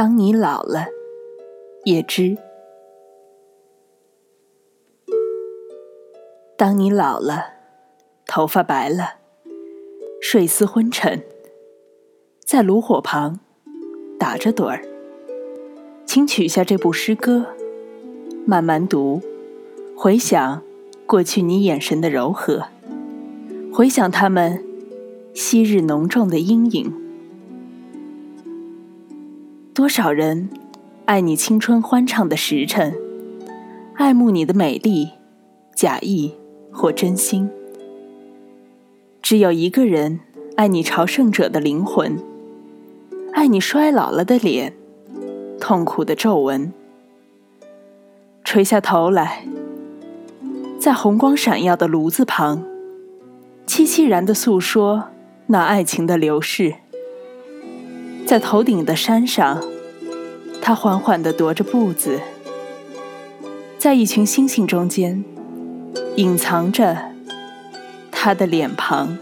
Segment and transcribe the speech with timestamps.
[0.00, 0.86] 当你老了，
[1.84, 2.38] 也知。
[6.56, 7.44] 当你老了，
[8.26, 9.16] 头发白了，
[10.18, 11.22] 睡思昏沉，
[12.46, 13.40] 在炉火旁
[14.18, 14.82] 打着盹儿，
[16.06, 17.48] 请取下这部诗歌，
[18.46, 19.20] 慢慢读，
[19.94, 20.62] 回想
[21.06, 22.68] 过去你眼神的柔和，
[23.70, 24.64] 回想他们
[25.34, 27.09] 昔日浓重的阴影。
[29.72, 30.48] 多少人
[31.04, 32.92] 爱你青春欢畅的时辰，
[33.94, 35.10] 爱慕你的美丽，
[35.76, 36.34] 假意
[36.72, 37.48] 或真心。
[39.22, 40.18] 只有一个人
[40.56, 42.18] 爱你朝圣者的灵魂，
[43.32, 44.74] 爱你衰老了的脸，
[45.60, 46.72] 痛苦的皱纹。
[48.44, 49.46] 垂下头来，
[50.80, 52.64] 在红光闪耀的炉子旁，
[53.68, 55.04] 凄凄然的诉说
[55.46, 56.74] 那爱情的流逝。
[58.30, 59.60] 在头顶的山上，
[60.62, 62.20] 他缓缓地踱着步子，
[63.76, 65.24] 在一群星星中间，
[66.14, 66.96] 隐藏着
[68.12, 69.18] 他的脸庞。